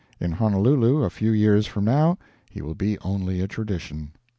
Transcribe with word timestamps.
In 0.19 0.31
Honolulu 0.31 1.03
a 1.03 1.11
few 1.11 1.29
years 1.31 1.67
from 1.67 1.85
now 1.85 2.17
he 2.49 2.59
will 2.63 2.73
be 2.73 2.97
only 3.01 3.39
a 3.39 3.47
tradition. 3.47 4.13